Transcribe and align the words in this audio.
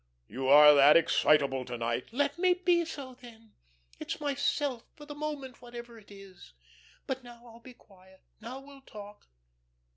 You 0.27 0.47
are 0.47 0.73
that 0.73 0.97
excitable 0.97 1.63
to 1.63 1.77
night!" 1.77 2.05
"Let 2.11 2.39
me 2.39 2.55
be 2.55 2.85
so 2.85 3.13
then. 3.13 3.53
It's 3.99 4.19
myself, 4.19 4.83
for 4.95 5.05
the 5.05 5.13
moment 5.13 5.61
whatever 5.61 5.95
it 5.99 6.09
is. 6.09 6.53
But 7.05 7.23
now 7.23 7.45
I'll 7.45 7.59
be 7.59 7.75
quiet. 7.75 8.23
Now 8.39 8.59
we'll 8.61 8.81
talk. 8.81 9.27